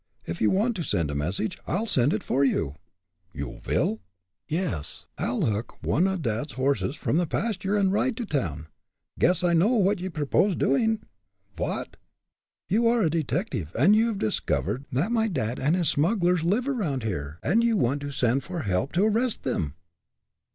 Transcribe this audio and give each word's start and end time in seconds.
If 0.25 0.41
you 0.41 0.49
want 0.49 0.75
to 0.77 0.81
send 0.83 1.11
a 1.11 1.13
message, 1.13 1.59
I'll 1.67 1.85
send 1.85 2.11
it 2.11 2.23
for 2.23 2.43
you." 2.43 2.73
"You 3.33 3.61
vil?" 3.63 3.99
"Yes. 4.47 5.05
I'll 5.19 5.41
hook 5.41 5.77
one 5.83 6.07
o' 6.07 6.17
dad's 6.17 6.53
horses 6.53 6.95
from 6.95 7.17
the 7.17 7.27
pasture, 7.27 7.77
and 7.77 7.93
ride 7.93 8.17
to 8.17 8.25
town. 8.25 8.65
Guess 9.19 9.43
I 9.43 9.53
know 9.53 9.67
what 9.73 9.99
ye 9.99 10.09
propose 10.09 10.55
doing." 10.55 11.01
"Vot?" 11.55 11.97
"You 12.67 12.87
are 12.87 13.03
a 13.03 13.11
detective, 13.11 13.75
and 13.77 13.95
you 13.95 14.07
have 14.07 14.17
discovered 14.17 14.85
that 14.91 15.11
my 15.11 15.27
dad 15.27 15.59
and 15.59 15.75
his 15.75 15.89
smugglers 15.89 16.43
live 16.43 16.67
around 16.67 17.03
here, 17.03 17.37
and 17.43 17.63
you 17.63 17.77
want 17.77 18.01
to 18.01 18.09
send 18.09 18.43
for 18.43 18.61
help 18.63 18.93
to 18.93 19.05
arrest 19.05 19.43
them!" 19.43 19.75